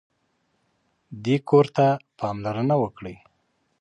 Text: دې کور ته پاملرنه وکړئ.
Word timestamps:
دې 1.23 1.35
کور 1.49 1.65
ته 1.75 1.87
پاملرنه 2.19 2.75
وکړئ. 2.83 3.15